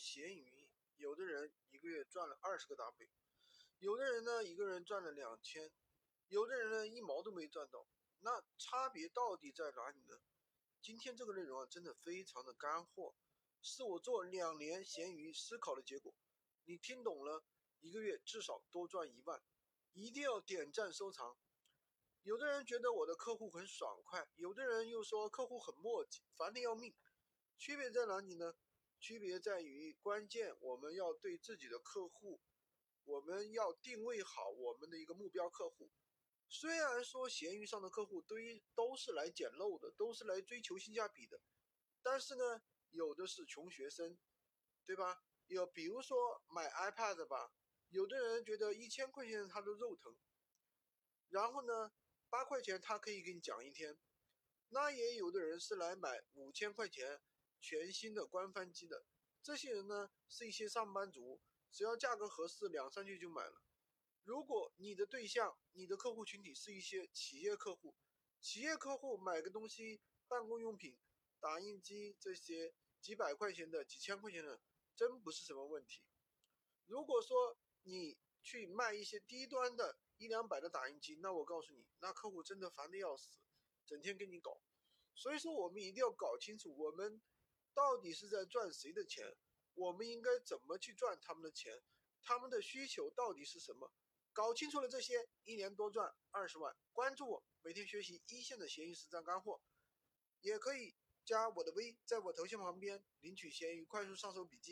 [0.00, 0.66] 闲鱼，
[0.96, 3.08] 有的人一个月赚了二十个 W，
[3.80, 5.70] 有的人呢一个人赚了两千，
[6.28, 7.86] 有的人呢一毛都没赚到。
[8.20, 10.18] 那差别到底在哪里呢？
[10.80, 13.14] 今天这个内容啊，真的非常的干货，
[13.60, 16.14] 是我做两年闲鱼思考的结果。
[16.64, 17.44] 你听懂了，
[17.80, 19.42] 一个月至少多赚一万，
[19.92, 21.36] 一定要点赞收藏。
[22.22, 26.94] 有的人觉得我的客户很爽快，有的人又说客户很磨叽，烦得要命。
[27.58, 28.54] 区别在哪里呢？
[29.00, 32.40] 区别在于关键，我们要对自己的客户，
[33.04, 35.90] 我们要定位好我们的一个目标客户。
[36.48, 38.36] 虽然说闲鱼上的客户都
[38.74, 41.40] 都是来捡漏的，都是来追求性价比的，
[42.02, 44.18] 但是呢，有的是穷学生，
[44.84, 45.22] 对吧？
[45.46, 47.52] 有比如说买 iPad 吧，
[47.88, 50.16] 有的人觉得一千块钱他都肉疼，
[51.28, 51.92] 然后呢？
[52.32, 53.98] 八块钱他可以给你讲一天，
[54.68, 57.20] 那也有的人是来买五千块钱
[57.60, 59.04] 全新的官方机的，
[59.42, 63.62] 这些人呢是一些上班族，只要价格合适，两三句就买了。
[64.24, 67.94] 如果你的对象、你的客户群体是一些企业客户，
[68.40, 70.96] 企业客户买个东西，办公用品、
[71.38, 74.60] 打印机这些几百块钱的、几千块钱的，
[74.94, 76.02] 真不是什么问题。
[76.86, 83.38] 如果说你去卖一些低端的，一两百的打印机，那我告诉你，那客户真的烦的要死，
[83.86, 84.60] 整天跟你搞。
[85.14, 87.20] 所以说，我们一定要搞清楚，我们
[87.74, 89.36] 到底是在赚谁的钱，
[89.74, 91.82] 我们应该怎么去赚他们的钱，
[92.22, 93.92] 他们的需求到底是什么？
[94.32, 96.76] 搞清楚了这些，一年多赚二十万。
[96.92, 99.60] 关注我，每天学习一线的闲鱼实战干货，
[100.40, 104.68] 也可以加我的微，在我头像旁边领取闲鱼快速上手笔记。